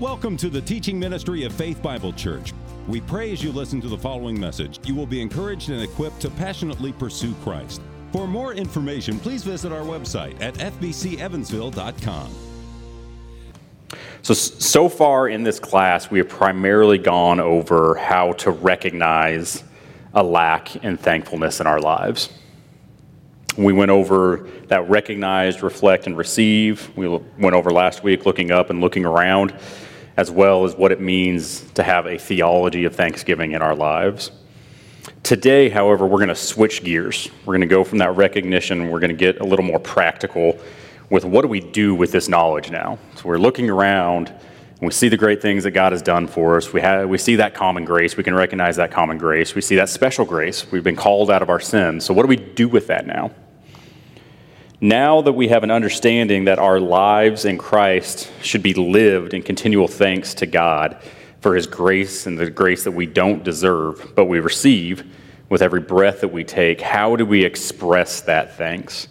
[0.00, 2.54] Welcome to the teaching ministry of Faith Bible Church.
[2.88, 6.20] We pray as you listen to the following message, you will be encouraged and equipped
[6.20, 7.82] to passionately pursue Christ.
[8.10, 12.34] For more information, please visit our website at fbcevansville.com.
[14.22, 19.64] So, so far in this class, we have primarily gone over how to recognize
[20.14, 22.30] a lack in thankfulness in our lives.
[23.58, 26.90] We went over that recognize, reflect, and receive.
[26.96, 29.52] We went over last week looking up and looking around
[30.20, 34.30] as well as what it means to have a theology of thanksgiving in our lives.
[35.22, 37.30] Today, however, we're going to switch gears.
[37.46, 40.58] We're going to go from that recognition, we're going to get a little more practical
[41.08, 42.98] with what do we do with this knowledge now.
[43.16, 46.58] So we're looking around and we see the great things that God has done for
[46.58, 46.70] us.
[46.70, 48.18] We, have, we see that common grace.
[48.18, 49.54] We can recognize that common grace.
[49.54, 50.70] We see that special grace.
[50.70, 52.04] We've been called out of our sins.
[52.04, 53.30] So, what do we do with that now?
[54.82, 59.42] Now that we have an understanding that our lives in Christ should be lived in
[59.42, 60.96] continual thanks to God
[61.42, 65.04] for His grace and the grace that we don't deserve, but we receive
[65.50, 69.08] with every breath that we take, how do we express that thanks?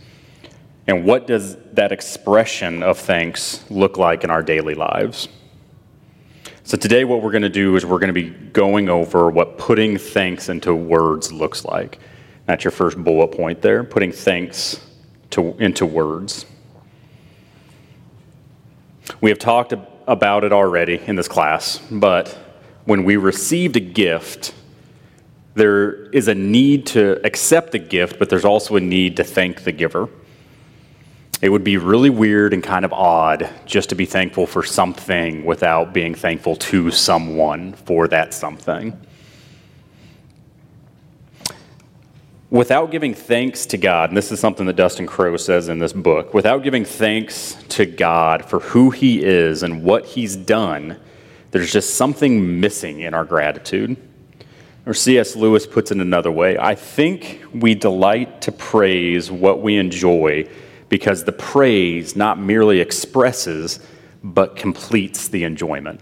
[0.88, 5.28] And what does that expression of thanks look like in our daily lives?
[6.64, 9.60] So, today, what we're going to do is we're going to be going over what
[9.60, 12.00] putting thanks into words looks like.
[12.48, 14.80] That's your first bullet point there, putting thanks
[15.32, 16.46] to, into words.
[19.22, 19.74] We have talked
[20.08, 22.30] about it already in this class, but
[22.86, 24.54] when we received a gift,
[25.56, 29.64] there is a need to accept the gift, but there's also a need to thank
[29.64, 30.10] the giver.
[31.42, 35.46] It would be really weird and kind of odd just to be thankful for something
[35.46, 39.00] without being thankful to someone for that something.
[42.50, 45.94] Without giving thanks to God, and this is something that Dustin Crowe says in this
[45.94, 51.00] book, without giving thanks to God for who He is and what He's done,
[51.52, 53.98] there's just something missing in our gratitude.
[54.86, 55.36] Or C.S.
[55.36, 60.50] Lewis puts it another way I think we delight to praise what we enjoy
[60.88, 63.80] because the praise not merely expresses,
[64.24, 66.02] but completes the enjoyment.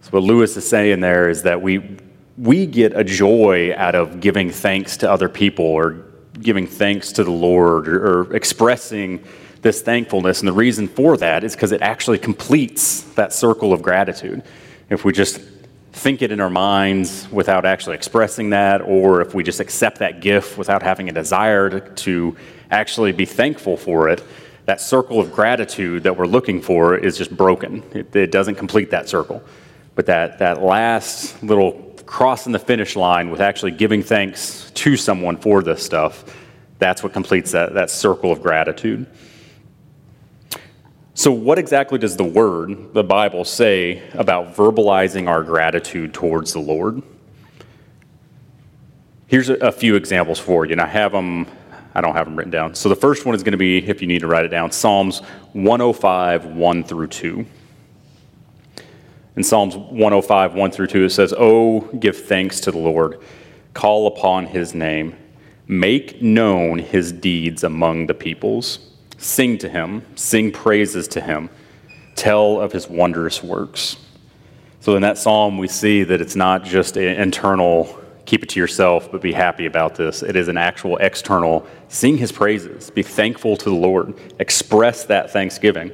[0.00, 1.98] So, what Lewis is saying there is that we
[2.36, 6.04] we get a joy out of giving thanks to other people or
[6.40, 9.22] giving thanks to the Lord or, or expressing
[9.60, 10.40] this thankfulness.
[10.40, 14.42] And the reason for that is because it actually completes that circle of gratitude.
[14.90, 15.40] If we just
[15.92, 20.20] think it in our minds without actually expressing that, or if we just accept that
[20.20, 22.36] gift without having a desire to, to
[22.70, 24.24] actually be thankful for it,
[24.64, 27.82] that circle of gratitude that we're looking for is just broken.
[27.92, 29.42] It, it doesn't complete that circle.
[29.94, 35.36] But that, that last little crossing the finish line with actually giving thanks to someone
[35.36, 36.36] for this stuff,
[36.78, 39.06] that's what completes that, that circle of gratitude.
[41.14, 46.58] So, what exactly does the Word, the Bible, say about verbalizing our gratitude towards the
[46.58, 47.02] Lord?
[49.26, 51.46] Here's a, a few examples for you, and I have them,
[51.94, 52.74] I don't have them written down.
[52.74, 54.72] So, the first one is going to be, if you need to write it down,
[54.72, 55.20] Psalms
[55.52, 57.46] 105, 1 through 2.
[59.34, 63.18] In Psalms 105, 1 through 2, it says, Oh, give thanks to the Lord,
[63.72, 65.16] call upon his name,
[65.66, 71.48] make known his deeds among the peoples, sing to him, sing praises to him,
[72.14, 73.96] tell of his wondrous works.
[74.80, 78.60] So in that psalm, we see that it's not just an internal, keep it to
[78.60, 80.22] yourself, but be happy about this.
[80.22, 85.30] It is an actual external, sing his praises, be thankful to the Lord, express that
[85.30, 85.90] thanksgiving.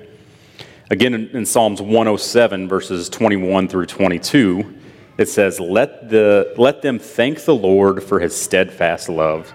[0.90, 4.74] Again, in, Psalms 107, verses 21 through 22,
[5.18, 9.52] it says, let, the, let them thank the Lord for his steadfast love,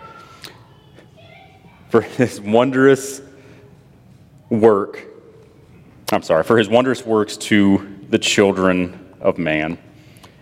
[1.89, 3.19] for his wondrous
[4.49, 5.07] work.
[6.11, 9.79] I'm sorry, for his wondrous works to the children of man.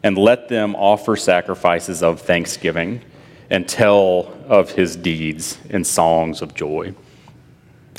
[0.03, 3.01] And let them offer sacrifices of thanksgiving
[3.49, 6.93] and tell of his deeds in songs of joy.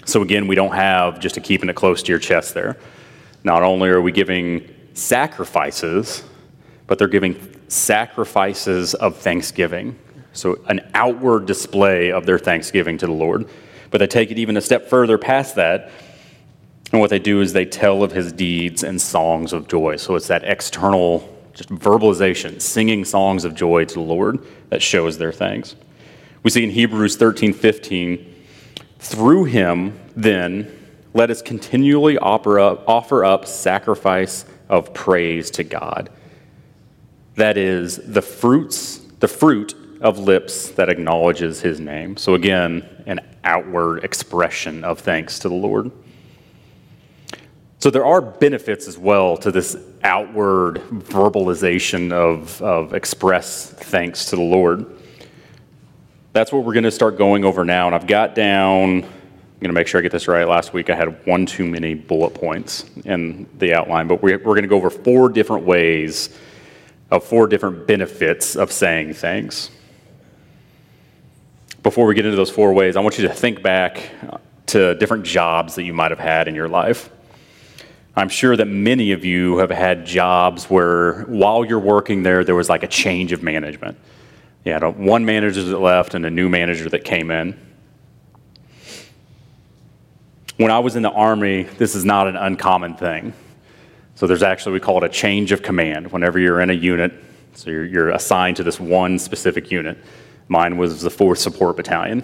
[0.05, 2.77] So again, we don't have just a keeping it close to your chest there.
[3.45, 6.25] Not only are we giving sacrifices,
[6.87, 7.37] but they're giving
[7.69, 9.99] sacrifices of thanksgiving.
[10.33, 13.49] So an outward display of their thanksgiving to the Lord.
[13.91, 15.91] But they take it even a step further past that.
[16.93, 19.97] And what they do is they tell of his deeds and songs of joy.
[19.97, 24.39] So it's that external just verbalization, singing songs of joy to the Lord
[24.71, 25.77] that shows their thanks.
[26.43, 28.32] We see in Hebrews 13, 15,
[29.03, 30.79] through him, then,
[31.13, 32.59] let us continually offer
[33.25, 36.09] up, sacrifice of praise to God.
[37.35, 42.17] That is the fruits, the fruit of lips that acknowledges his name.
[42.17, 45.91] So again, an outward expression of thanks to the Lord.
[47.81, 54.37] So there are benefits as well to this outward verbalization of, of express thanks to
[54.37, 54.87] the Lord.
[56.33, 57.87] That's what we're going to start going over now.
[57.87, 60.49] And I've got down, I'm going to make sure I get this right.
[60.49, 64.63] Last week I had one too many bullet points in the outline, but we're, going
[64.63, 66.39] to go over four different ways
[67.11, 69.71] of four different benefits of saying things.
[71.83, 74.95] Before we get into those four ways, I want you to think back uh, to
[74.95, 77.11] different jobs that you might have had in your life.
[78.17, 82.55] I'm sure that many of you have had jobs where while you're working there, there
[82.55, 83.99] was like a change of management.
[84.65, 87.59] You had one manager that left and a new manager that came in.
[90.57, 93.33] When I was in the Army, this is not an uncommon thing.
[94.15, 96.13] So there's actually, we call it a change of command.
[96.13, 97.13] Whenever you're in a unit,
[97.55, 99.99] so you're, you're assigned to this one specific unit.
[100.49, 102.23] Mine was the 4th Support Battalion.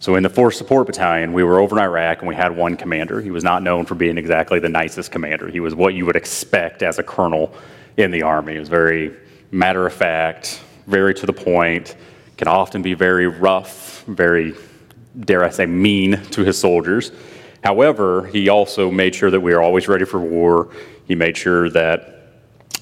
[0.00, 2.76] So in the 4th Support Battalion, we were over in Iraq and we had one
[2.76, 3.20] commander.
[3.20, 5.48] He was not known for being exactly the nicest commander.
[5.48, 7.54] He was what you would expect as a colonel
[7.96, 8.54] in the Army.
[8.54, 9.14] He was very
[9.52, 11.96] matter of fact, very to the point,
[12.36, 14.54] can often be very rough, very,
[15.18, 17.12] dare I say, mean to his soldiers.
[17.62, 20.70] However, he also made sure that we were always ready for war.
[21.06, 22.32] He made sure that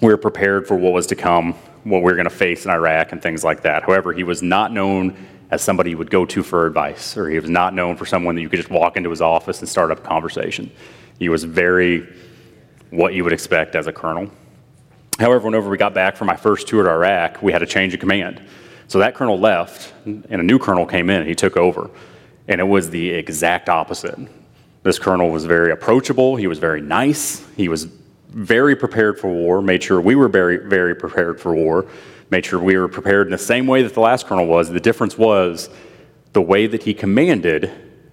[0.00, 1.52] we were prepared for what was to come,
[1.84, 3.82] what we were going to face in Iraq, and things like that.
[3.82, 5.16] However, he was not known
[5.50, 8.34] as somebody you would go to for advice, or he was not known for someone
[8.36, 10.70] that you could just walk into his office and start up a conversation.
[11.18, 12.08] He was very
[12.90, 14.30] what you would expect as a colonel.
[15.20, 17.94] However, whenever we got back from my first tour to Iraq, we had a change
[17.94, 18.42] of command.
[18.88, 21.90] So that colonel left, and a new colonel came in, and he took over.
[22.48, 24.18] And it was the exact opposite.
[24.82, 27.84] This colonel was very approachable, he was very nice, he was
[28.30, 31.86] very prepared for war, made sure we were very, very prepared for war
[32.30, 34.70] made sure we were prepared in the same way that the last colonel was.
[34.70, 35.68] The difference was
[36.32, 37.70] the way that he commanded,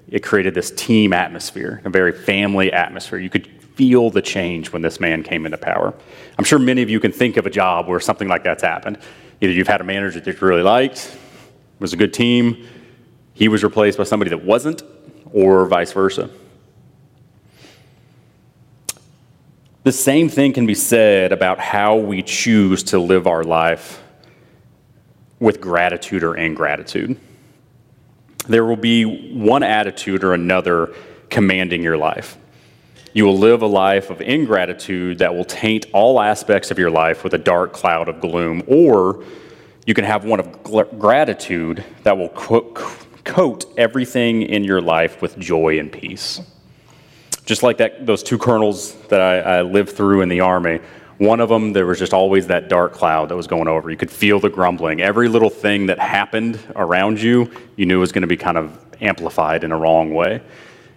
[0.09, 3.19] it created this team atmosphere, a very family atmosphere.
[3.19, 5.93] You could feel the change when this man came into power.
[6.39, 8.97] I'm sure many of you can think of a job where something like that's happened.
[9.39, 11.15] Either you've had a manager that you really liked,
[11.77, 12.67] was a good team,
[13.35, 14.81] he was replaced by somebody that wasn't,
[15.31, 16.31] or vice versa.
[19.83, 24.01] The same thing can be said about how we choose to live our life
[25.39, 27.19] with gratitude or ingratitude.
[28.47, 29.03] There will be
[29.33, 30.95] one attitude or another
[31.29, 32.37] commanding your life.
[33.17, 37.23] You will live a life of ingratitude that will taint all aspects of your life
[37.23, 39.23] with a dark cloud of gloom, or
[39.87, 40.63] you can have one of
[40.99, 42.71] gratitude that will co-
[43.23, 46.41] coat everything in your life with joy and peace.
[47.43, 50.79] Just like that, those two colonels that I, I lived through in the army,
[51.17, 53.89] one of them, there was just always that dark cloud that was going over.
[53.89, 55.01] You could feel the grumbling.
[55.01, 58.77] Every little thing that happened around you, you knew was going to be kind of
[59.01, 60.43] amplified in a wrong way.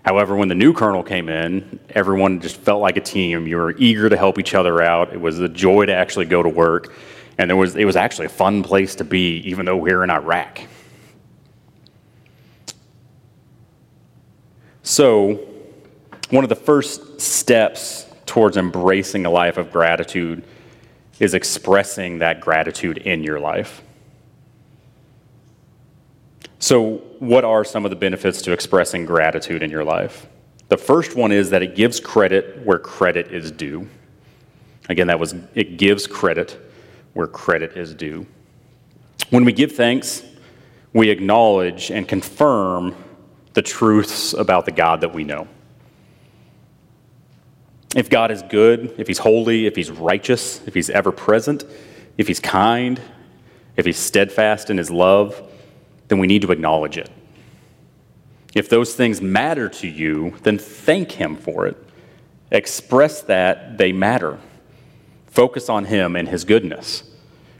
[0.04, 3.46] However, when the new colonel came in, everyone just felt like a team.
[3.46, 5.12] You were eager to help each other out.
[5.12, 6.94] It was a joy to actually go to work.
[7.36, 10.04] And there was, it was actually a fun place to be, even though we we're
[10.04, 10.60] in Iraq.
[14.82, 15.46] So,
[16.30, 20.42] one of the first steps towards embracing a life of gratitude
[21.18, 23.82] is expressing that gratitude in your life.
[26.62, 30.26] So, what are some of the benefits to expressing gratitude in your life?
[30.68, 33.88] The first one is that it gives credit where credit is due.
[34.90, 36.60] Again, that was it gives credit
[37.14, 38.26] where credit is due.
[39.30, 40.22] When we give thanks,
[40.92, 42.94] we acknowledge and confirm
[43.54, 45.48] the truths about the God that we know.
[47.96, 51.64] If God is good, if He's holy, if He's righteous, if He's ever present,
[52.18, 53.00] if He's kind,
[53.76, 55.49] if He's steadfast in His love,
[56.10, 57.08] then we need to acknowledge it.
[58.52, 61.76] If those things matter to you, then thank Him for it.
[62.50, 64.40] Express that they matter.
[65.28, 67.04] Focus on Him and His goodness.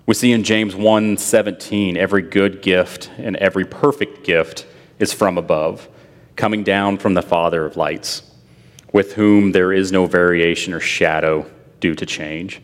[0.04, 4.66] We see in James 1:17, every good gift and every perfect gift
[4.99, 5.88] is from above,
[6.35, 8.25] coming down from the Father of lights
[8.92, 12.61] with whom there is no variation or shadow due to change.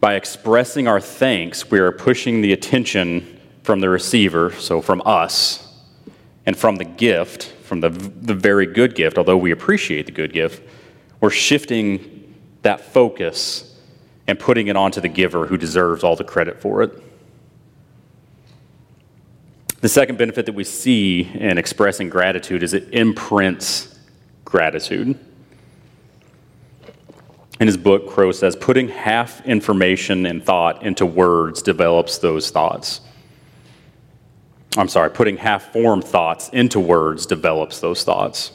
[0.00, 3.37] By expressing our thanks, we are pushing the attention
[3.68, 5.70] from the receiver, so from us,
[6.46, 10.32] and from the gift, from the, the very good gift, although we appreciate the good
[10.32, 10.62] gift,
[11.20, 13.78] we're shifting that focus
[14.26, 17.02] and putting it onto the giver who deserves all the credit for it.
[19.82, 23.98] The second benefit that we see in expressing gratitude is it imprints
[24.46, 25.08] gratitude.
[27.60, 33.02] In his book, Crowe says, putting half information and thought into words develops those thoughts.
[34.78, 38.52] I'm sorry, putting half formed thoughts into words develops those thoughts.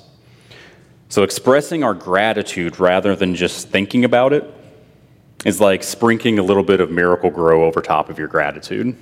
[1.10, 4.52] So, expressing our gratitude rather than just thinking about it
[5.46, 8.96] is like sprinkling a little bit of Miracle-Gro over top of your gratitude.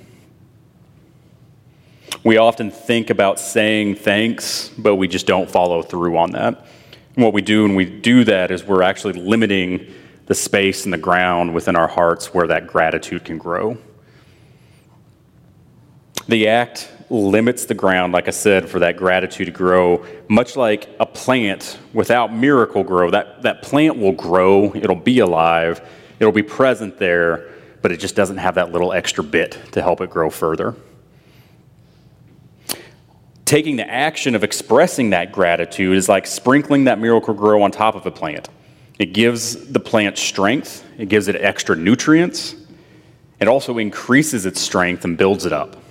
[2.24, 6.66] We often think about saying thanks, but we just don't follow through on that.
[7.14, 9.94] And what we do when we do that is we're actually limiting
[10.26, 13.78] the space and the ground within our hearts where that gratitude can grow.
[16.28, 20.88] The act limits the ground, like I said, for that gratitude to grow, much like
[20.98, 23.10] a plant without Miracle-Gro.
[23.10, 25.86] That, that plant will grow, it'll be alive,
[26.18, 27.50] it'll be present there,
[27.82, 30.74] but it just doesn't have that little extra bit to help it grow further.
[33.44, 38.06] Taking the action of expressing that gratitude is like sprinkling that Miracle-Gro on top of
[38.06, 38.48] a plant.
[38.98, 42.54] It gives the plant strength, it gives it extra nutrients,
[43.38, 45.81] it also increases its strength and builds it up.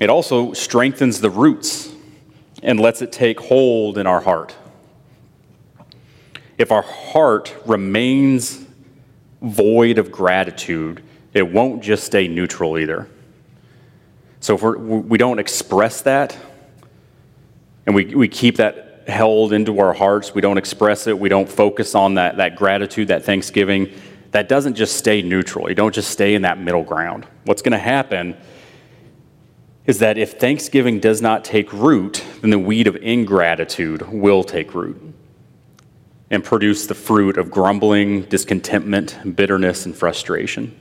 [0.00, 1.92] It also strengthens the roots
[2.62, 4.56] and lets it take hold in our heart.
[6.56, 8.64] If our heart remains
[9.42, 11.02] void of gratitude,
[11.34, 13.08] it won't just stay neutral either.
[14.40, 16.36] So if we're, we don't express that
[17.86, 21.48] and we, we keep that held into our hearts, we don't express it, we don't
[21.48, 23.92] focus on that, that gratitude, that thanksgiving,
[24.32, 25.68] that doesn't just stay neutral.
[25.68, 27.26] You don't just stay in that middle ground.
[27.44, 28.36] What's going to happen
[29.88, 34.74] is that if thanksgiving does not take root, then the weed of ingratitude will take
[34.74, 35.00] root
[36.30, 40.78] and produce the fruit of grumbling, discontentment, bitterness, and frustration.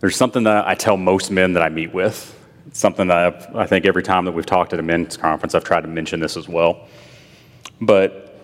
[0.00, 2.34] There's something that I tell most men that I meet with.
[2.66, 5.54] It's something that I've, i think every time that we've talked at a men's conference,
[5.54, 6.88] I've tried to mention this as well.
[7.78, 8.40] But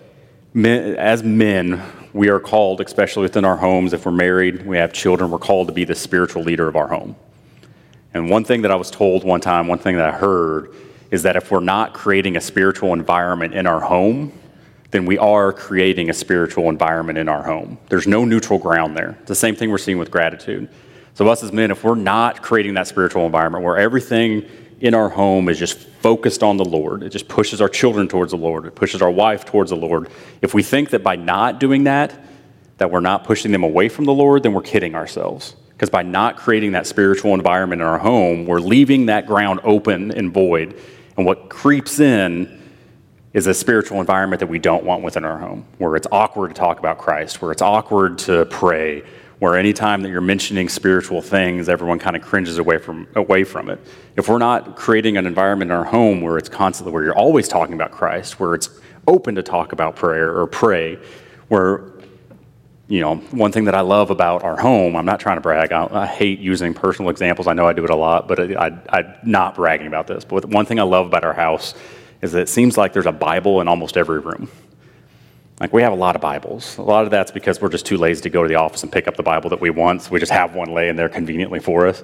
[0.53, 1.81] men, as men,
[2.13, 5.69] we are called, especially within our homes, if we're married, we have children, we're called
[5.69, 7.15] to be the spiritual leader of our home.
[8.13, 10.73] And one thing that I was told one time, one thing that I heard,
[11.11, 14.31] is that if we're not creating a spiritual environment in our home,
[14.91, 17.77] then we are creating a spiritual environment in our home.
[17.89, 19.17] There's no neutral ground there.
[19.19, 20.69] It's the same thing we're seeing with gratitude.
[21.13, 24.45] So, us as men, if we're not creating that spiritual environment where everything
[24.79, 28.31] in our home is just focused on the Lord, it just pushes our children towards
[28.31, 30.09] the Lord, it pushes our wife towards the Lord.
[30.41, 32.13] If we think that by not doing that,
[32.77, 35.55] that we're not pushing them away from the Lord, then we're kidding ourselves.
[35.81, 40.11] Because by not creating that spiritual environment in our home, we're leaving that ground open
[40.11, 40.79] and void.
[41.17, 42.61] And what creeps in
[43.33, 46.53] is a spiritual environment that we don't want within our home, where it's awkward to
[46.53, 49.01] talk about Christ, where it's awkward to pray,
[49.39, 53.67] where anytime that you're mentioning spiritual things, everyone kind of cringes away from, away from
[53.67, 53.79] it.
[54.15, 57.47] If we're not creating an environment in our home where it's constantly, where you're always
[57.47, 58.69] talking about Christ, where it's
[59.07, 60.99] open to talk about prayer or pray,
[61.47, 61.90] where
[62.91, 65.71] you know, one thing that I love about our home, I'm not trying to brag.
[65.71, 67.47] I, I hate using personal examples.
[67.47, 70.25] I know I do it a lot, but I, I'm not bragging about this.
[70.25, 71.73] But one thing I love about our house
[72.21, 74.51] is that it seems like there's a Bible in almost every room.
[75.61, 76.77] Like we have a lot of Bibles.
[76.79, 78.91] A lot of that's because we're just too lazy to go to the office and
[78.91, 80.01] pick up the Bible that we want.
[80.01, 82.03] So we just have one laying there conveniently for us.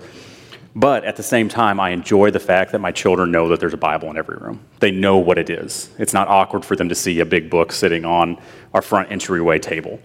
[0.74, 3.74] But at the same time, I enjoy the fact that my children know that there's
[3.74, 4.62] a Bible in every room.
[4.80, 5.90] They know what it is.
[6.00, 8.42] It's not awkward for them to see a big book sitting on
[8.74, 10.00] our front entryway table.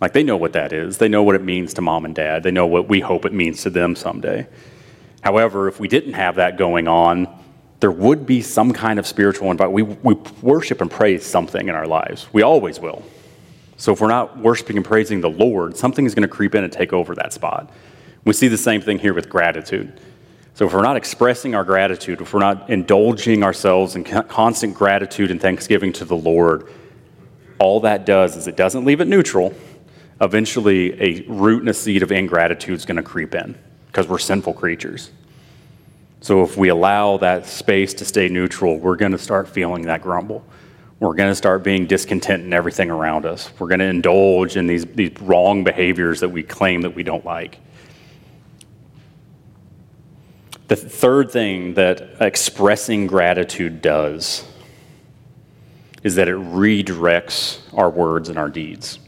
[0.00, 0.98] Like they know what that is.
[0.98, 2.42] They know what it means to mom and dad.
[2.42, 4.46] They know what we hope it means to them someday.
[5.22, 7.28] However, if we didn't have that going on,
[7.80, 10.02] there would be some kind of spiritual environment.
[10.04, 12.26] We, we worship and praise something in our lives.
[12.32, 13.02] We always will.
[13.76, 16.64] So if we're not worshiping and praising the Lord, something is going to creep in
[16.64, 17.70] and take over that spot.
[18.24, 20.00] We see the same thing here with gratitude.
[20.54, 25.30] So if we're not expressing our gratitude, if we're not indulging ourselves in constant gratitude
[25.30, 26.72] and thanksgiving to the Lord,
[27.58, 29.54] all that does is it doesn't leave it neutral,
[30.20, 33.58] eventually a root and a seed of ingratitude is going to creep in
[33.88, 35.10] because we're sinful creatures.
[36.20, 40.02] So if we allow that space to stay neutral, we're going to start feeling that
[40.02, 40.44] grumble.
[40.98, 43.50] We're going to start being discontent in everything around us.
[43.58, 47.24] We're going to indulge in these, these wrong behaviors that we claim that we don't
[47.24, 47.58] like.
[50.68, 54.44] The third thing that expressing gratitude does
[56.02, 58.98] is that it redirects our words and our deeds.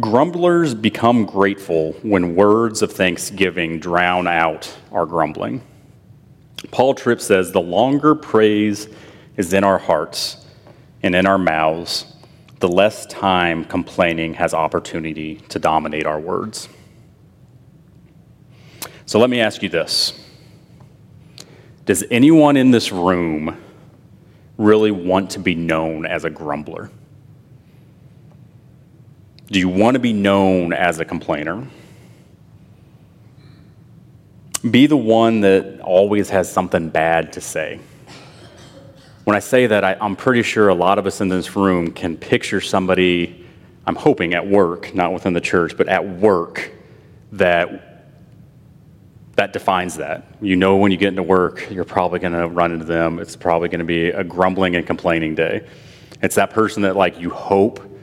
[0.00, 5.62] Grumblers become grateful when words of thanksgiving drown out our grumbling.
[6.72, 8.88] Paul Tripp says the longer praise
[9.36, 10.44] is in our hearts
[11.04, 12.12] and in our mouths,
[12.58, 16.68] the less time complaining has opportunity to dominate our words.
[19.06, 20.12] So let me ask you this
[21.84, 23.62] Does anyone in this room
[24.58, 26.90] really want to be known as a grumbler?
[29.54, 31.64] Do you want to be known as a complainer?
[34.68, 37.78] Be the one that always has something bad to say.
[39.22, 41.92] When I say that, I, am pretty sure a lot of us in this room
[41.92, 43.46] can picture somebody,
[43.86, 46.72] I'm hoping at work, not within the church, but at work,
[47.30, 48.10] that
[49.36, 50.26] that defines that.
[50.40, 53.20] You know when you get into work, you're probably going to run into them.
[53.20, 55.64] It's probably going to be a grumbling and complaining day.
[56.22, 57.93] It's that person that like you hope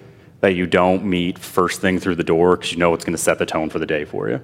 [0.42, 3.22] that you don't meet first thing through the door because you know it's going to
[3.22, 4.42] set the tone for the day for you.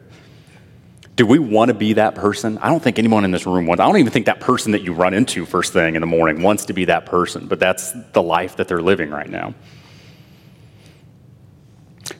[1.16, 2.60] Do we want to be that person?
[2.60, 3.82] I don't think anyone in this room wants.
[3.82, 6.44] I don't even think that person that you run into first thing in the morning
[6.44, 9.56] wants to be that person, but that's the life that they're living right now.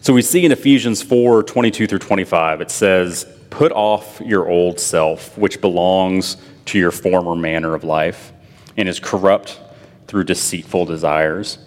[0.02, 4.80] So we see in Ephesians 4 22 through 25, it says, Put off your old
[4.80, 8.34] self, which belongs to your former manner of life
[8.76, 9.60] and is corrupt
[10.08, 11.60] through deceitful desires.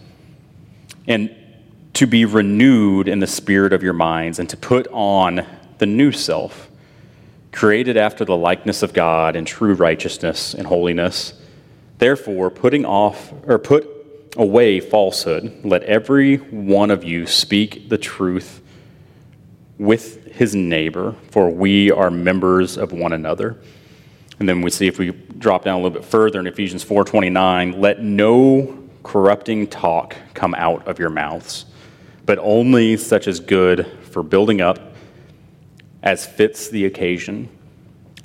[1.07, 1.35] And
[1.95, 5.45] to be renewed in the spirit of your minds and to put on
[5.79, 6.69] the new self,
[7.53, 11.35] created after the likeness of God in true righteousness and holiness.
[11.99, 13.89] Therefore, putting off or put
[14.37, 18.63] away falsehood, let every one of you speak the truth
[19.79, 23.59] with his neighbor, for we are members of one another.
[24.39, 27.81] And then we see if we drop down a little bit further in Ephesians 4:29,
[27.81, 31.65] let no corrupting talk come out of your mouths,
[32.27, 34.79] but only such as good for building up
[36.03, 37.49] as fits the occasion,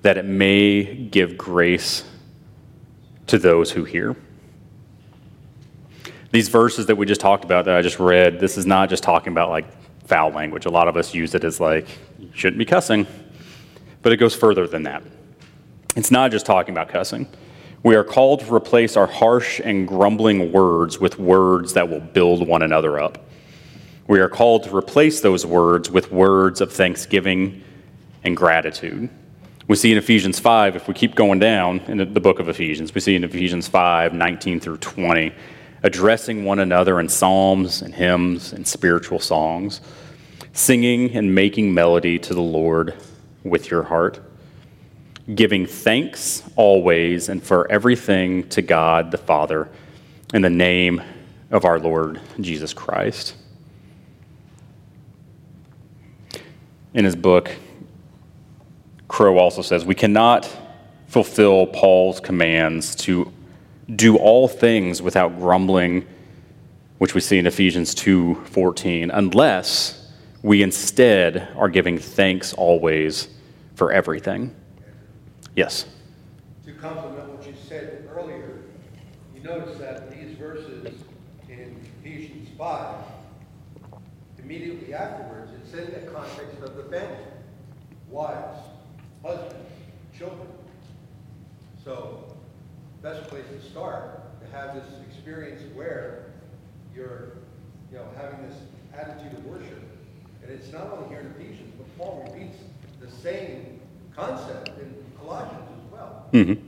[0.01, 2.03] that it may give grace
[3.27, 4.15] to those who hear.
[6.31, 9.03] These verses that we just talked about that I just read, this is not just
[9.03, 9.65] talking about like
[10.05, 10.65] foul language.
[10.65, 11.87] A lot of us use it as like,
[12.19, 13.07] you shouldn't be cussing,
[14.01, 15.03] but it goes further than that.
[15.95, 17.27] It's not just talking about cussing.
[17.83, 22.47] We are called to replace our harsh and grumbling words with words that will build
[22.47, 23.24] one another up.
[24.07, 27.63] We are called to replace those words with words of thanksgiving
[28.23, 29.09] and gratitude.
[29.67, 32.93] We see in Ephesians 5, if we keep going down in the book of Ephesians,
[32.93, 35.33] we see in Ephesians 5 19 through 20,
[35.81, 39.81] addressing one another in psalms and hymns and spiritual songs,
[40.53, 42.93] singing and making melody to the Lord
[43.43, 44.19] with your heart,
[45.33, 49.67] giving thanks always and for everything to God the Father
[50.31, 51.01] in the name
[51.49, 53.35] of our Lord Jesus Christ.
[56.95, 57.51] In his book,
[59.09, 60.49] Crowe also says, We cannot
[61.07, 63.33] fulfill Paul's commands to
[63.93, 66.07] do all things without grumbling,
[66.97, 70.09] which we see in Ephesians 2:14, unless
[70.41, 73.27] we instead are giving thanks always
[73.75, 74.55] for everything.
[75.53, 75.85] Yes.
[76.65, 78.61] To complement what you said earlier,
[79.35, 80.93] you notice that these verses
[81.49, 82.95] in Ephesians 5,
[84.45, 87.17] immediately afterwards, it's in the context of the family,
[88.09, 88.59] wives,
[89.23, 89.71] husbands,
[90.15, 90.47] children.
[91.83, 92.35] So,
[93.01, 96.27] best place to start to have this experience where
[96.95, 97.37] you're,
[97.91, 98.57] you know, having this
[98.93, 99.81] attitude of worship.
[100.43, 102.57] And it's not only here in Ephesians, but Paul repeats
[103.01, 103.79] the same
[104.15, 106.25] concept in Colossians as well.
[106.33, 106.67] Mm-hmm.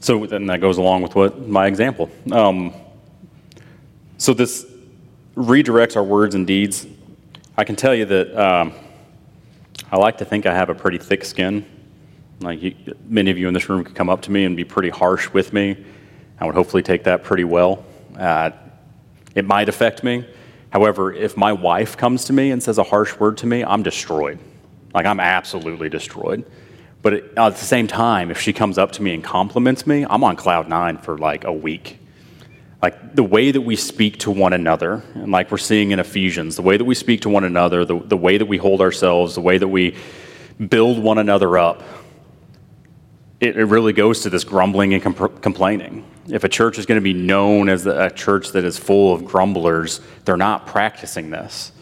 [0.00, 2.10] So then that goes along with what my example.
[2.32, 2.72] Um,
[4.16, 4.69] so this
[5.36, 6.86] redirects our words and deeds.
[7.56, 8.72] I can tell you that um,
[9.90, 11.64] I like to think I have a pretty thick skin.
[12.40, 12.74] Like you,
[13.06, 15.28] many of you in this room could come up to me and be pretty harsh
[15.30, 15.84] with me.
[16.38, 17.84] I would hopefully take that pretty well.
[18.18, 18.50] Uh,
[19.34, 20.26] it might affect me.
[20.70, 23.82] However, if my wife comes to me and says a harsh word to me, I'm
[23.82, 24.38] destroyed.
[24.94, 26.44] Like I'm absolutely destroyed.
[27.02, 30.22] But at the same time, if she comes up to me and compliments me, I'm
[30.24, 31.99] on cloud nine for like a week.
[32.82, 36.56] Like the way that we speak to one another, and like we're seeing in Ephesians,
[36.56, 39.34] the way that we speak to one another, the, the way that we hold ourselves,
[39.34, 39.96] the way that we
[40.68, 41.82] build one another up,
[43.38, 46.06] it, it really goes to this grumbling and comp- complaining.
[46.28, 49.24] If a church is going to be known as a church that is full of
[49.24, 51.72] grumblers, they're not practicing this.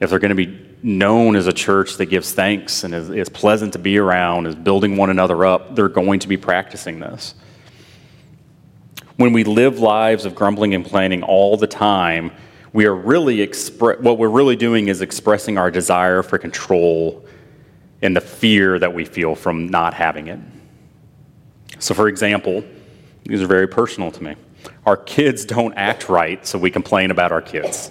[0.00, 3.28] If they're going to be known as a church that gives thanks and is, is
[3.28, 7.34] pleasant to be around, is building one another up, they're going to be practicing this.
[9.16, 12.32] When we live lives of grumbling and complaining all the time,
[12.72, 17.24] we are really expre- what we're really doing is expressing our desire for control
[18.00, 20.40] and the fear that we feel from not having it.
[21.78, 22.64] So, for example,
[23.24, 24.36] these are very personal to me.
[24.86, 27.90] Our kids don't act right, so we complain about our kids.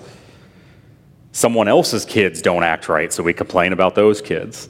[1.32, 4.70] Someone else's kids don't act right, so we complain about those kids.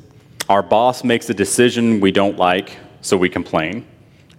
[0.50, 3.88] Our boss makes a decision we don't like, so we complain.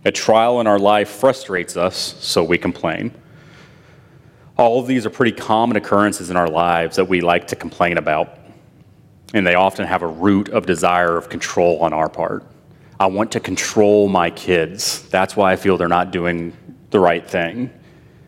[0.05, 3.13] A trial in our life frustrates us, so we complain.
[4.57, 7.99] All of these are pretty common occurrences in our lives that we like to complain
[7.99, 8.39] about.
[9.33, 12.45] And they often have a root of desire of control on our part.
[12.99, 15.09] I want to control my kids.
[15.09, 16.57] That's why I feel they're not doing
[16.91, 17.71] the right thing.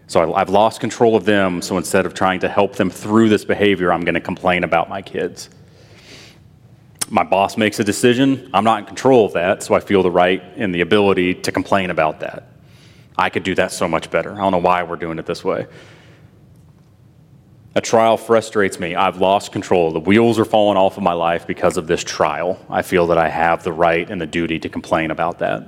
[0.07, 1.61] So I've lost control of them.
[1.61, 4.89] So instead of trying to help them through this behavior, I'm going to complain about
[4.89, 5.51] my kids.
[7.11, 8.51] My boss makes a decision.
[8.55, 9.63] I'm not in control of that.
[9.63, 12.49] So I feel the right and the ability to complain about that.
[13.17, 14.33] I could do that so much better.
[14.33, 15.67] I don't know why we're doing it this way.
[17.77, 18.95] A trial frustrates me.
[18.95, 19.91] I've lost control.
[19.91, 22.65] The wheels are falling off of my life because of this trial.
[22.71, 25.67] I feel that I have the right and the duty to complain about that.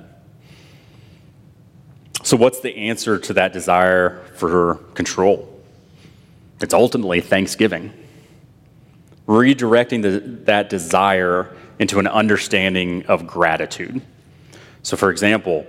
[2.23, 5.53] So, what's the answer to that desire for control?
[6.61, 7.93] It's ultimately thanksgiving.
[9.27, 14.01] Redirecting the, that desire into an understanding of gratitude.
[14.83, 15.67] So, for example,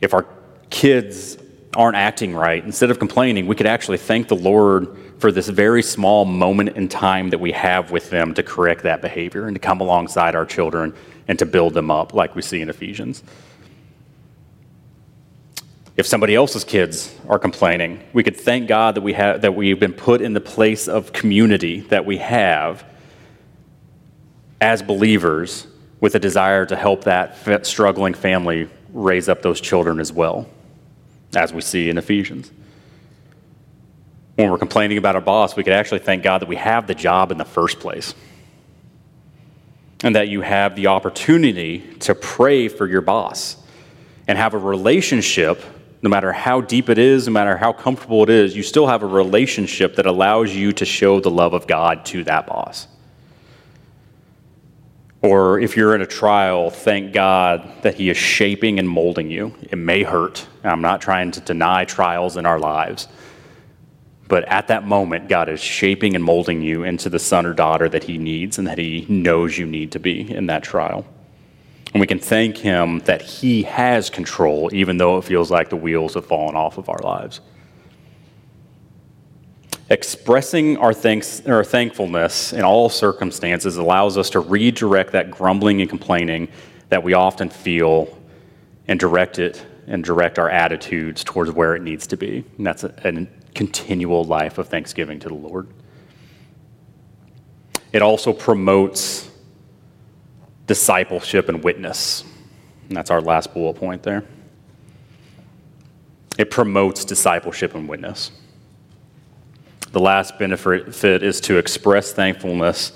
[0.00, 0.26] if our
[0.70, 1.38] kids
[1.74, 5.82] aren't acting right, instead of complaining, we could actually thank the Lord for this very
[5.82, 9.60] small moment in time that we have with them to correct that behavior and to
[9.60, 10.92] come alongside our children
[11.28, 13.22] and to build them up, like we see in Ephesians.
[15.96, 19.78] If somebody else's kids are complaining, we could thank God that, we have, that we've
[19.78, 22.84] been put in the place of community that we have
[24.60, 25.66] as believers
[26.00, 30.48] with a desire to help that struggling family raise up those children as well,
[31.34, 32.50] as we see in Ephesians
[34.36, 36.94] when we're complaining about our boss, we could actually thank God that we have the
[36.94, 38.14] job in the first place.
[40.02, 43.56] And that you have the opportunity to pray for your boss
[44.26, 45.62] and have a relationship,
[46.02, 49.04] no matter how deep it is, no matter how comfortable it is, you still have
[49.04, 52.88] a relationship that allows you to show the love of God to that boss.
[55.22, 59.54] Or if you're in a trial, thank God that He is shaping and molding you.
[59.62, 60.48] It may hurt.
[60.64, 63.06] I'm not trying to deny trials in our lives.
[64.26, 67.88] But at that moment, God is shaping and molding you into the son or daughter
[67.88, 71.06] that He needs and that He knows you need to be in that trial.
[71.92, 75.76] And we can thank Him that He has control, even though it feels like the
[75.76, 77.40] wheels have fallen off of our lives.
[79.90, 85.90] Expressing our, thanks, our thankfulness in all circumstances allows us to redirect that grumbling and
[85.90, 86.48] complaining
[86.88, 88.18] that we often feel
[88.88, 92.44] and direct it and direct our attitudes towards where it needs to be.
[92.56, 95.68] And that's a, continual life of thanksgiving to the Lord.
[97.92, 99.28] It also promotes
[100.72, 102.24] discipleship and witness.
[102.88, 104.24] And that's our last bullet point there.
[106.38, 108.30] It promotes discipleship and witness.
[109.90, 112.92] The last benefit is to express thankfulness,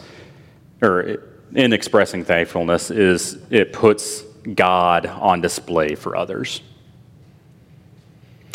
[0.80, 1.22] or
[1.54, 4.22] in expressing thankfulness, is it puts
[4.54, 6.62] God on display for others.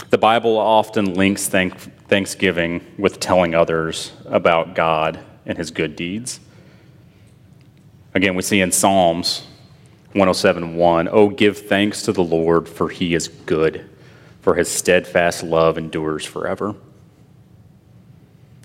[0.10, 6.40] The Bible often links thank- thanksgiving with telling others about God and his good deeds.
[8.14, 9.44] Again, we see in Psalms
[10.14, 13.86] 107:1, "Oh give thanks to the Lord for he is good,
[14.42, 16.76] for his steadfast love endures forever."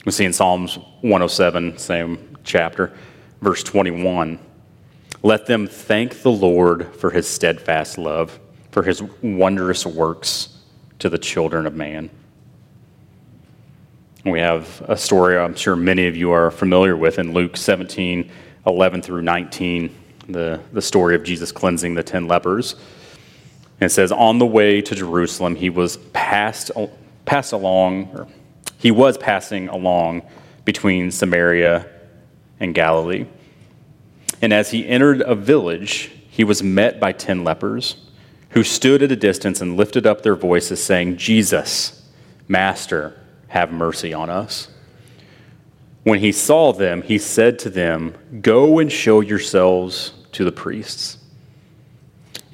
[0.05, 2.93] We see in Psalms 107, same chapter,
[3.41, 4.39] verse 21,
[5.23, 8.41] "Let them thank the Lord for his steadfast love,
[8.73, 10.49] for his wondrous works
[10.99, 12.11] to the children of man.
[14.25, 18.31] We have a story I'm sure many of you are familiar with in Luke 17
[18.67, 19.95] 11 through 19,
[20.29, 22.75] the, the story of Jesus cleansing the 10 lepers.
[23.81, 26.71] And it says, On the way to Jerusalem, he was passed,
[27.25, 28.31] passed along,
[28.79, 30.23] he was passing along
[30.65, 31.87] between Samaria
[32.59, 33.27] and Galilee.
[34.43, 37.97] And as he entered a village, he was met by 10 lepers
[38.51, 42.03] who stood at a distance and lifted up their voices, saying, Jesus,
[42.49, 44.69] Master, have mercy on us.
[46.07, 51.19] When he saw them, he said to them, Go and show yourselves to the priests.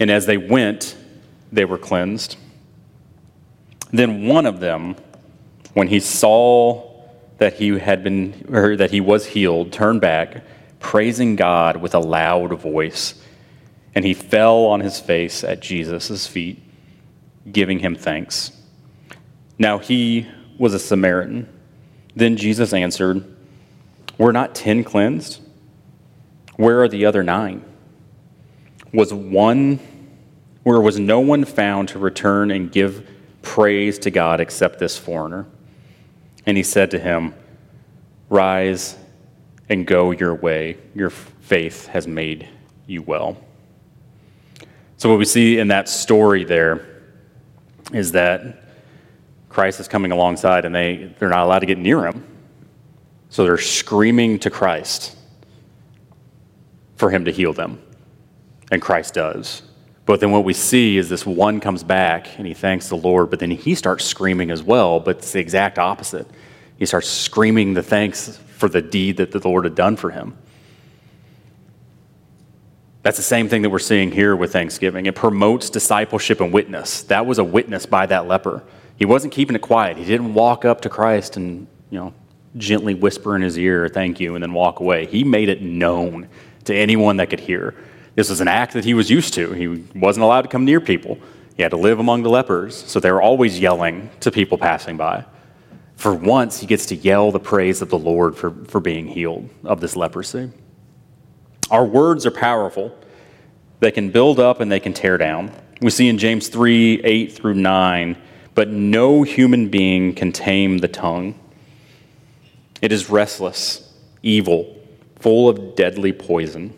[0.01, 0.97] And as they went,
[1.53, 2.39] they were cleansed.
[3.91, 4.97] Then one of them,
[5.75, 6.95] when he saw
[7.37, 10.45] that he had been or that he was healed, turned back,
[10.81, 13.23] praising God with a loud voice
[13.95, 16.59] and he fell on his face at Jesus' feet,
[17.53, 18.51] giving him thanks.
[19.59, 21.47] Now he was a Samaritan.
[22.17, 23.27] Then Jesus answered,
[24.23, 25.41] Were not ten cleansed?
[26.55, 27.65] Where are the other nine?
[28.95, 29.81] Was one,
[30.63, 33.05] where was no one found to return and give
[33.43, 35.47] praise to God except this foreigner?
[36.47, 37.35] And he said to him,
[38.29, 38.97] Rise
[39.69, 40.77] and go your way.
[40.95, 42.49] Your faith has made
[42.87, 43.37] you well.
[44.99, 46.87] So, what we see in that story there
[47.93, 48.63] is that
[49.49, 52.32] Christ is coming alongside and they, they're not allowed to get near him.
[53.33, 55.17] So they're screaming to Christ
[56.97, 57.81] for him to heal them.
[58.71, 59.63] And Christ does.
[60.05, 63.31] But then what we see is this one comes back and he thanks the Lord,
[63.31, 66.27] but then he starts screaming as well, but it's the exact opposite.
[66.77, 70.37] He starts screaming the thanks for the deed that the Lord had done for him.
[73.03, 75.07] That's the same thing that we're seeing here with Thanksgiving.
[75.07, 77.03] It promotes discipleship and witness.
[77.05, 78.63] That was a witness by that leper.
[78.97, 79.97] He wasn't keeping it quiet.
[79.97, 82.15] He didn't walk up to Christ and, you know,
[82.57, 85.07] gently whisper in his ear, thank you, and then walk away.
[85.07, 86.29] He made it known
[86.65, 87.75] to anyone that could hear.
[88.15, 89.53] This was an act that he was used to.
[89.53, 91.19] He wasn't allowed to come near people.
[91.57, 94.97] He had to live among the lepers, so they were always yelling to people passing
[94.97, 95.25] by.
[95.97, 99.49] For once, he gets to yell the praise of the Lord for, for being healed
[99.65, 100.51] of this leprosy.
[101.71, 102.97] Our words are powerful.
[103.81, 105.53] They can build up and they can tear down.
[105.81, 108.17] We see in James 3 8 through 9,
[108.55, 111.39] but no human being can tame the tongue.
[112.83, 113.91] It is restless,
[114.25, 114.77] evil,
[115.21, 116.77] full of deadly poison.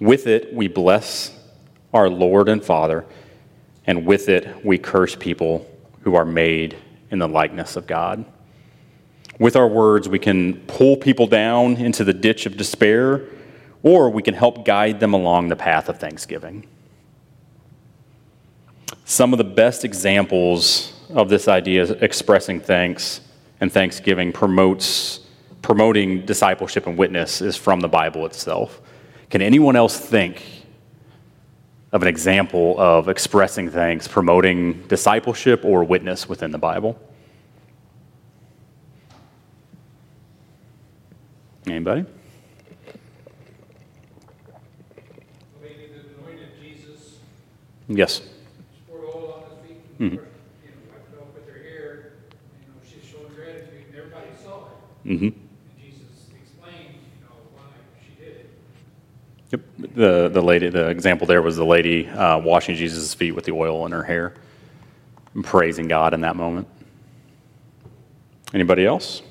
[0.00, 1.38] With it, we bless
[1.94, 3.06] our Lord and Father,
[3.86, 6.76] and with it, we curse people who are made
[7.12, 8.24] in the likeness of God.
[9.38, 13.24] With our words, we can pull people down into the ditch of despair,
[13.84, 16.66] or we can help guide them along the path of thanksgiving.
[19.04, 23.20] Some of the best examples of this idea of expressing thanks
[23.62, 25.20] and thanksgiving promotes
[25.62, 28.80] promoting discipleship and witness is from the Bible itself.
[29.30, 30.42] Can anyone else think
[31.92, 36.98] of an example of expressing thanks, promoting discipleship or witness within the Bible?
[41.68, 42.04] Anybody?
[45.62, 47.18] Maybe the anointed Jesus
[47.88, 48.22] Yes.
[48.88, 50.10] poured oil on his feet, Mhm.
[50.10, 50.20] you know,
[50.90, 52.12] wiped it off with their hair,
[52.60, 54.91] you know, she's showing gratitude, and everybody saw it.
[55.06, 55.28] Mm-hmm.
[55.80, 56.02] Jesus
[56.40, 57.62] explained, you know, why
[58.06, 58.50] she did it.
[59.50, 59.60] Yep.
[59.94, 63.52] The the lady, the example there was the lady uh, washing Jesus' feet with the
[63.52, 64.34] oil in her hair,
[65.34, 66.68] and praising God in that moment.
[68.54, 69.22] Anybody else?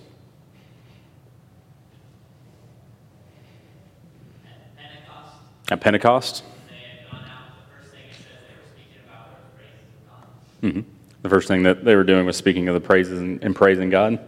[5.69, 9.29] At Pentecost, they had gone out, the first thing it says they were speaking about
[9.29, 10.73] was the praises of God.
[10.73, 13.55] hmm the first thing that they were doing was speaking of the praises and, and
[13.55, 14.19] praising God.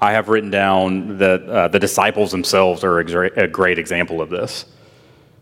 [0.00, 4.66] I have written down that uh, the disciples themselves are a great, example of this.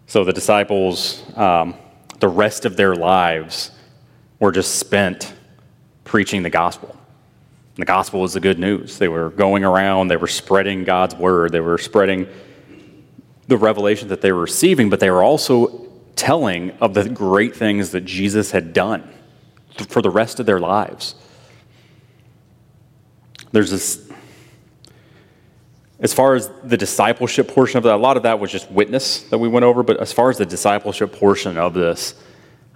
[0.06, 1.74] So the disciples, um,
[2.20, 3.72] the rest of their lives
[4.38, 5.34] were just spent
[6.04, 6.96] preaching the gospel.
[7.76, 8.98] The gospel was the good news.
[8.98, 12.28] They were going around, they were spreading God's word, they were spreading
[13.48, 17.90] the revelation that they were receiving, but they were also telling of the great things
[17.90, 19.08] that Jesus had done
[19.88, 21.16] for the rest of their lives.
[23.52, 24.10] There's this,
[26.04, 29.22] as far as the discipleship portion of that, a lot of that was just witness
[29.30, 32.14] that we went over, but as far as the discipleship portion of this,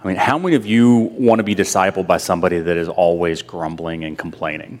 [0.03, 3.43] I mean, how many of you want to be discipled by somebody that is always
[3.43, 4.79] grumbling and complaining?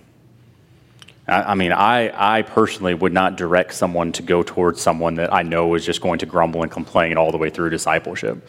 [1.27, 5.31] I, I mean, I, I personally would not direct someone to go towards someone that
[5.31, 8.47] I know is just going to grumble and complain all the way through discipleship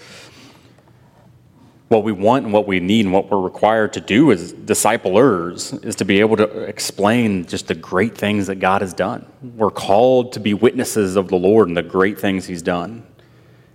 [1.90, 5.72] what we want and what we need and what we're required to do as disciplers
[5.84, 9.26] is to be able to explain just the great things that God has done.
[9.42, 13.04] We're called to be witnesses of the Lord and the great things He's done.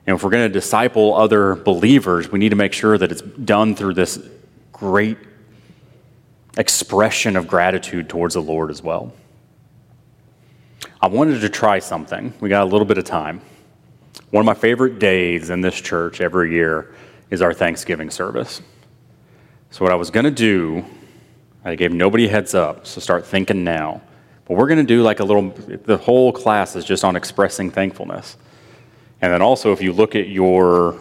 [0.07, 3.21] And if we're going to disciple other believers, we need to make sure that it's
[3.21, 4.17] done through this
[4.71, 5.17] great
[6.57, 9.11] expression of gratitude towards the Lord as well.
[11.01, 12.33] I wanted to try something.
[12.39, 13.41] We got a little bit of time.
[14.29, 16.95] One of my favorite days in this church every year
[17.29, 18.61] is our Thanksgiving service.
[19.71, 20.85] So, what I was going to do,
[21.63, 24.01] I gave nobody heads up, so start thinking now.
[24.45, 27.71] But we're going to do like a little, the whole class is just on expressing
[27.71, 28.37] thankfulness.
[29.21, 30.99] And then also, if you look at your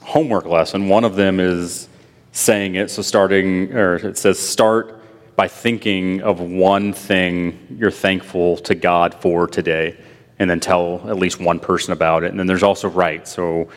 [0.00, 1.88] homework lesson, one of them is
[2.32, 2.90] saying it.
[2.90, 5.00] So, starting, or it says, start
[5.36, 9.96] by thinking of one thing you're thankful to God for today,
[10.38, 12.30] and then tell at least one person about it.
[12.30, 13.26] And then there's also write.
[13.26, 13.68] So,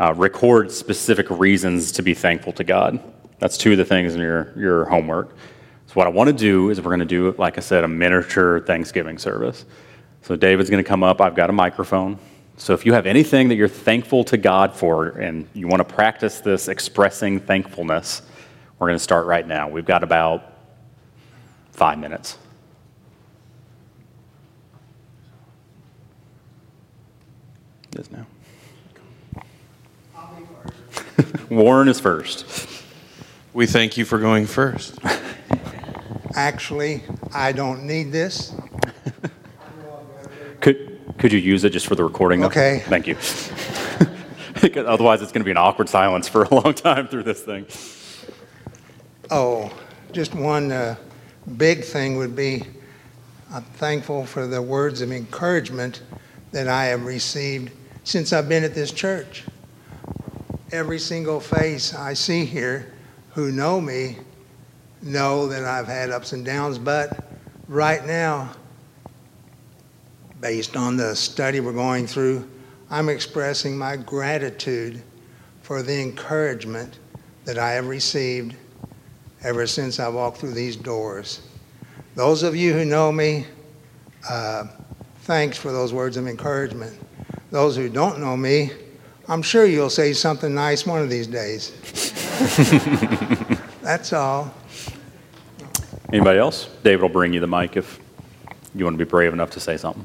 [0.00, 3.00] uh, record specific reasons to be thankful to God.
[3.38, 5.36] That's two of the things in your, your homework.
[5.86, 7.88] So, what I want to do is we're going to do, like I said, a
[7.88, 9.64] miniature Thanksgiving service.
[10.22, 11.20] So, David's going to come up.
[11.20, 12.18] I've got a microphone.
[12.56, 15.94] So, if you have anything that you're thankful to God for and you want to
[15.94, 18.22] practice this expressing thankfulness,
[18.78, 19.68] we're going to start right now.
[19.68, 20.52] We've got about
[21.72, 22.38] five minutes.
[27.92, 28.26] It is now.
[31.50, 32.68] Warren is first.
[33.52, 34.98] We thank you for going first.
[36.34, 38.52] Actually, I don't need this.
[40.60, 42.40] Could, Could you use it just for the recording?
[42.40, 42.46] though?
[42.46, 42.82] Okay.
[42.86, 43.16] Thank you.
[44.86, 47.66] Otherwise, it's going to be an awkward silence for a long time through this thing.
[49.30, 49.70] Oh,
[50.12, 50.96] just one uh,
[51.56, 52.64] big thing would be
[53.54, 56.02] I'm thankful for the words of encouragement
[56.50, 57.70] that I have received
[58.02, 59.44] since I've been at this church.
[60.74, 62.92] Every single face I see here
[63.30, 64.16] who know me
[65.00, 67.28] know that I've had ups and downs, but
[67.68, 68.50] right now,
[70.40, 72.50] based on the study we're going through,
[72.90, 75.00] I'm expressing my gratitude
[75.62, 76.98] for the encouragement
[77.44, 78.56] that I have received
[79.44, 81.42] ever since I walked through these doors.
[82.16, 83.46] Those of you who know me,
[84.28, 84.64] uh,
[85.20, 86.98] thanks for those words of encouragement.
[87.52, 88.72] Those who don't know me,
[89.28, 91.70] I'm sure you'll say something nice one of these days.
[93.82, 94.52] That's all.
[96.12, 96.68] Anybody else?
[96.82, 97.98] David will bring you the mic if
[98.74, 100.04] you want to be brave enough to say something.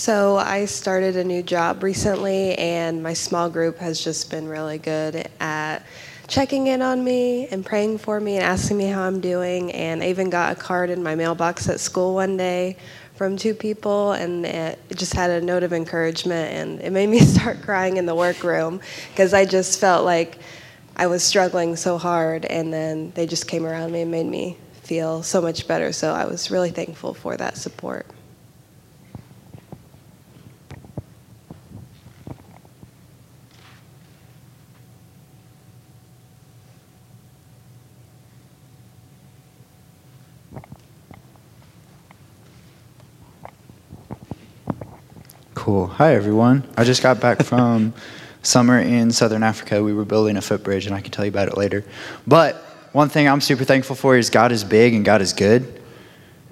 [0.00, 4.78] So I started a new job recently, and my small group has just been really
[4.78, 5.80] good at
[6.26, 9.70] checking in on me and praying for me and asking me how I'm doing.
[9.72, 12.78] And I even got a card in my mailbox at school one day
[13.16, 17.18] from two people, and it just had a note of encouragement, and it made me
[17.36, 20.38] start crying in the workroom because I just felt like
[20.96, 24.56] I was struggling so hard, and then they just came around me and made me
[24.82, 25.92] feel so much better.
[25.92, 28.06] So I was really thankful for that support.
[45.70, 45.86] Cool.
[45.86, 46.64] Hi, everyone.
[46.76, 47.94] I just got back from
[48.42, 49.80] summer in southern Africa.
[49.84, 51.84] We were building a footbridge, and I can tell you about it later.
[52.26, 52.56] But
[52.90, 55.80] one thing I'm super thankful for is God is big and God is good.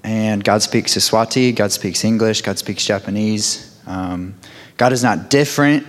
[0.04, 3.76] And God speaks Siswati, God speaks English, God speaks Japanese.
[3.88, 4.36] Um,
[4.76, 5.84] God is not different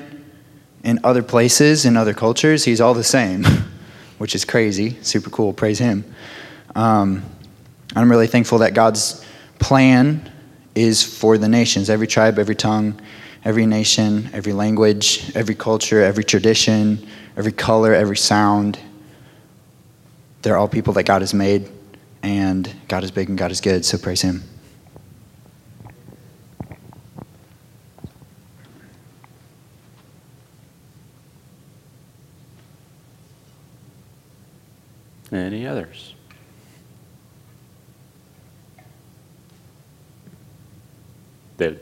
[0.84, 2.66] in other places, in other cultures.
[2.66, 3.44] He's all the same,
[4.18, 4.98] which is crazy.
[5.04, 5.54] Super cool.
[5.54, 6.04] Praise Him.
[6.74, 7.24] Um,
[7.96, 9.24] I'm really thankful that God's
[9.60, 10.32] plan
[10.80, 13.00] is for the nations every tribe, every tongue,
[13.44, 18.80] every nation, every language, every culture, every tradition, every color, every sound.
[20.42, 21.70] They're all people that God has made,
[22.24, 24.44] and God is big and God is good, so praise Him.
[35.32, 36.09] Any others?
[41.60, 41.80] David.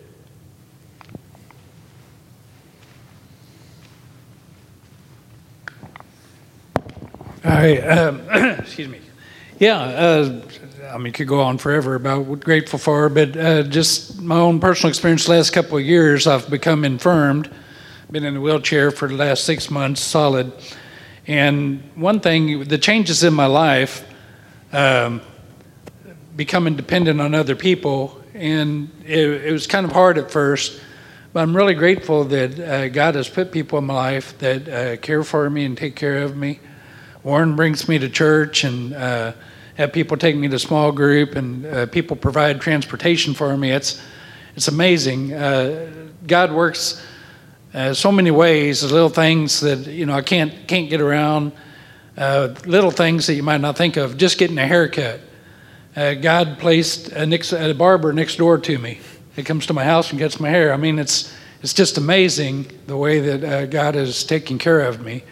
[7.88, 8.22] Um,
[8.60, 9.00] excuse me.
[9.60, 10.42] Yeah, uh,
[10.92, 14.60] I mean, could go on forever about what grateful for, but uh, just my own
[14.60, 15.26] personal experience.
[15.26, 17.50] The last couple of years, I've become infirmed.
[18.12, 20.52] Been in a wheelchair for the last six months, solid.
[21.26, 24.08] And one thing, the changes in my life,
[24.72, 25.22] um,
[26.36, 30.80] becoming dependent on other people, and it, it, was kind of hard at first.
[31.34, 34.98] But I'm really grateful that uh, God has put people in my life that uh,
[34.98, 36.60] care for me and take care of me.
[37.24, 39.34] Warren brings me to church and uh,
[39.76, 43.72] have people take me to small group and uh, people provide transportation for me.
[43.72, 44.02] It's
[44.56, 45.34] it's amazing.
[45.34, 45.92] Uh,
[46.26, 47.06] God works
[47.74, 48.84] uh, so many ways.
[48.84, 51.52] Little things that you know I can't can't get around.
[52.18, 54.18] Little things that you might not think of.
[54.18, 55.22] Just getting a haircut.
[55.98, 59.00] Uh, God placed a, next, a barber next door to me.
[59.36, 60.72] He comes to my house and cuts my hair.
[60.72, 61.34] I mean, it's
[61.64, 65.24] it's just amazing the way that God is taking care of me.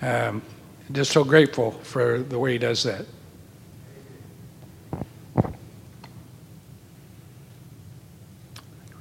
[0.00, 0.42] Um,
[0.90, 3.06] just so grateful for the way he does that.
[4.92, 5.02] We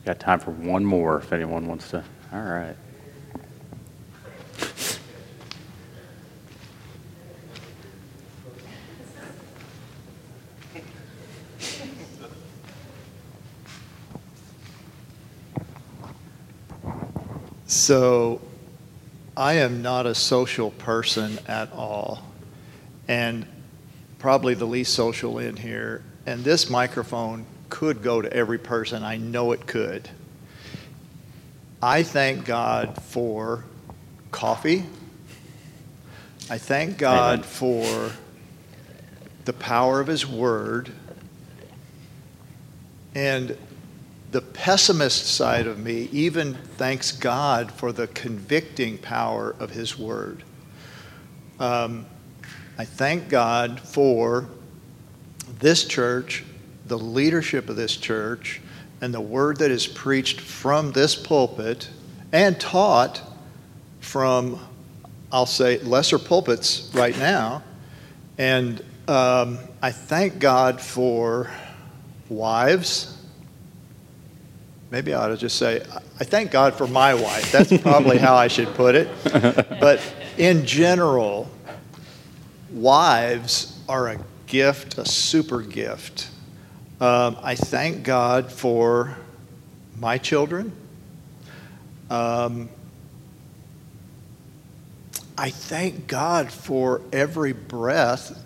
[0.05, 2.03] got time for one more if anyone wants to.
[2.31, 2.75] All right.
[17.71, 18.41] So
[19.37, 22.21] I am not a social person at all,
[23.07, 23.45] and
[24.19, 26.03] probably the least social in here.
[26.25, 29.03] And this microphone could go to every person.
[29.03, 30.09] I know it could.
[31.81, 33.63] I thank God for
[34.31, 34.83] coffee.
[36.49, 37.43] I thank God Amen.
[37.43, 38.11] for
[39.45, 40.91] the power of His Word.
[43.15, 43.57] And
[44.31, 50.43] the pessimist side of me even thanks God for the convicting power of His Word.
[51.59, 52.05] Um,
[52.77, 54.47] I thank God for
[55.59, 56.43] this church,
[56.87, 58.61] the leadership of this church,
[59.01, 61.89] and the word that is preached from this pulpit
[62.31, 63.21] and taught
[63.99, 64.59] from,
[65.31, 67.63] I'll say, lesser pulpits right now.
[68.37, 71.51] And um, I thank God for
[72.29, 73.20] wives.
[74.91, 75.81] Maybe I ought to just say,
[76.19, 77.49] I thank God for my wife.
[77.49, 79.07] That's probably how I should put it.
[79.79, 80.01] But
[80.37, 81.49] in general,
[82.71, 86.29] wives are a gift, a super gift.
[86.99, 89.17] Um, I thank God for
[89.97, 90.73] my children.
[92.09, 92.67] Um,
[95.37, 98.43] I thank God for every breath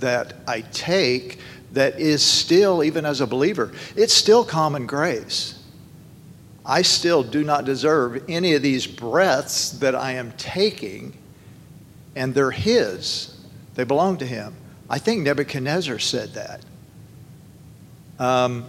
[0.00, 1.40] that I take
[1.72, 5.54] that is still, even as a believer, it's still common grace.
[6.66, 11.16] I still do not deserve any of these breaths that I am taking,
[12.16, 13.38] and they're His.
[13.76, 14.52] They belong to Him.
[14.90, 16.60] I think Nebuchadnezzar said that.
[18.18, 18.64] Um,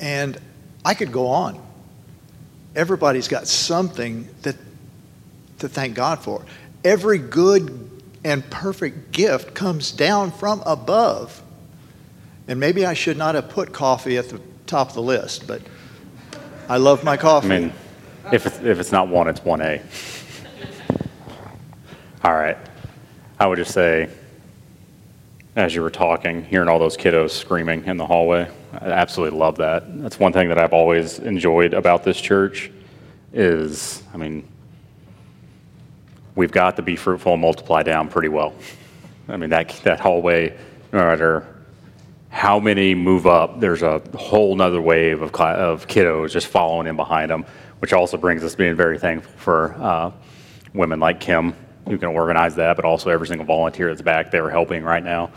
[0.00, 0.38] and
[0.82, 1.60] I could go on.
[2.74, 4.56] Everybody's got something that
[5.58, 6.44] to thank God for.
[6.82, 7.90] Every good
[8.24, 11.42] and perfect gift comes down from above.
[12.48, 15.60] And maybe I should not have put coffee at the top of the list, but
[16.70, 17.48] I love my coffee.
[17.48, 17.72] I mean,
[18.30, 19.82] if it's, if it's not one, it's 1A.
[22.22, 22.56] All right.
[23.40, 24.08] I would just say,
[25.56, 29.56] as you were talking, hearing all those kiddos screaming in the hallway, I absolutely love
[29.56, 29.82] that.
[30.00, 32.70] That's one thing that I've always enjoyed about this church
[33.32, 34.46] is, I mean,
[36.36, 38.54] we've got to be fruitful and multiply down pretty well.
[39.26, 40.56] I mean, that, that hallway,
[40.92, 41.59] no matter
[42.30, 46.96] how many move up, there's a whole nother wave of, of kiddos just following in
[46.96, 47.44] behind them,
[47.80, 50.12] which also brings us being very thankful for uh,
[50.72, 51.54] women like Kim
[51.88, 55.30] who can organize that, but also every single volunteer that's back there helping right now.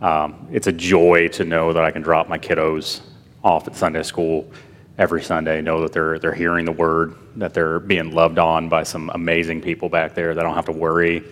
[0.00, 3.00] Um, it's a joy to know that I can drop my kiddos
[3.42, 4.50] off at Sunday school
[4.98, 8.82] every Sunday, know that they're, they're hearing the word, that they're being loved on by
[8.82, 11.24] some amazing people back there I don't have to worry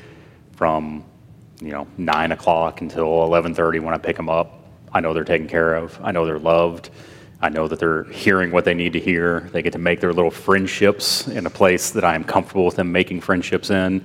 [0.57, 1.05] from,
[1.61, 4.57] you know, 9 o'clock until 11.30 when I pick them up.
[4.93, 5.99] I know they're taken care of.
[6.03, 6.91] I know they're loved.
[7.41, 9.49] I know that they're hearing what they need to hear.
[9.53, 12.76] They get to make their little friendships in a place that I am comfortable with
[12.76, 14.03] them making friendships in.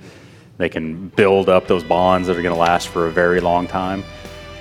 [0.56, 3.66] They can build up those bonds that are going to last for a very long
[3.66, 4.04] time.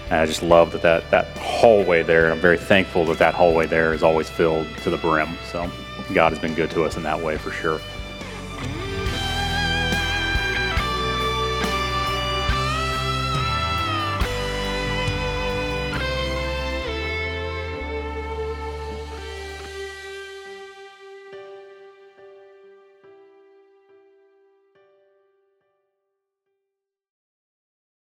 [0.05, 2.31] And I just love that, that that hallway there.
[2.31, 5.37] I'm very thankful that that hallway there is always filled to the brim.
[5.51, 5.69] So
[6.13, 7.79] God has been good to us in that way for sure.